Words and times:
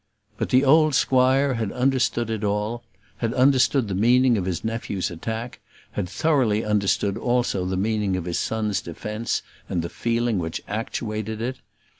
But 0.35 0.49
the 0.49 0.65
old 0.65 0.95
squire 0.95 1.53
had 1.53 1.71
understood 1.71 2.31
it 2.31 2.43
all; 2.43 2.83
had 3.17 3.35
understood 3.35 3.87
the 3.87 3.93
meaning 3.93 4.35
of 4.35 4.45
his 4.45 4.63
nephew's 4.63 5.11
attack; 5.11 5.59
had 5.91 6.09
thoroughly 6.09 6.65
understood 6.65 7.19
also 7.19 7.65
the 7.67 7.77
meaning 7.77 8.15
of 8.17 8.25
his 8.25 8.39
son's 8.39 8.81
defence, 8.81 9.43
and 9.69 9.83
the 9.83 9.89
feeling 9.89 10.39
which 10.39 10.63
actuated 10.67 11.39
it. 11.39 11.57